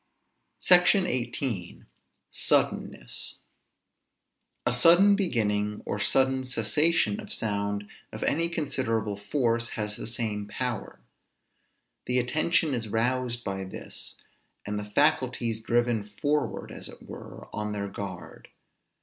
SECTION 0.61 1.03
XVIII. 1.03 1.83
SUDDENNESS. 2.31 3.35
A 4.65 4.71
sudden 4.71 5.15
beginning, 5.15 5.83
or 5.85 5.99
sudden 5.99 6.43
cessation 6.43 7.19
of 7.19 7.31
sound 7.31 7.87
of 8.11 8.23
any 8.23 8.49
considerable 8.49 9.15
force, 9.15 9.69
has 9.77 9.97
the 9.97 10.07
same 10.07 10.47
power. 10.47 10.99
The 12.07 12.17
attention 12.17 12.73
is 12.73 12.87
roused 12.89 13.43
by 13.43 13.63
this; 13.63 14.15
and 14.65 14.79
the 14.79 14.85
faculties 14.89 15.59
driven 15.61 16.03
forward, 16.03 16.71
as 16.71 16.89
it 16.89 17.03
were, 17.07 17.47
on 17.53 17.71
their 17.73 17.87
guard. 17.87 18.47